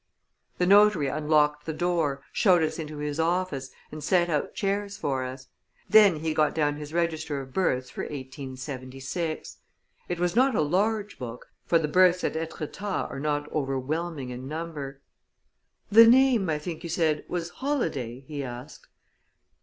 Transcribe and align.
The 0.57 0.65
notary 0.65 1.09
unlocked 1.09 1.67
the 1.67 1.73
door, 1.73 2.23
showed 2.33 2.63
us 2.63 2.79
into 2.79 2.97
his 2.97 3.19
office, 3.19 3.69
and 3.91 4.03
set 4.03 4.29
out 4.31 4.55
chairs 4.55 4.97
for 4.97 5.23
us. 5.23 5.45
Then 5.87 6.21
he 6.21 6.33
got 6.33 6.55
down 6.55 6.77
his 6.77 6.91
register 6.91 7.39
of 7.39 7.53
births 7.53 7.91
for 7.91 8.01
1876. 8.01 9.57
It 10.09 10.19
was 10.19 10.35
not 10.35 10.55
a 10.55 10.61
large 10.61 11.19
book, 11.19 11.51
for 11.67 11.77
the 11.77 11.87
births 11.87 12.23
at 12.23 12.35
Etretat 12.35 13.11
are 13.11 13.19
not 13.19 13.47
overwhelming 13.51 14.31
in 14.31 14.47
number. 14.47 15.01
"The 15.91 16.07
name, 16.07 16.49
I 16.49 16.57
think 16.57 16.81
you 16.81 16.89
said, 16.89 17.23
was 17.27 17.51
Holladay?" 17.57 18.21
he 18.21 18.43
asked. 18.43 18.87